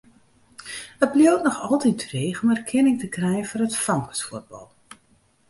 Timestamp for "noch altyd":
1.47-1.97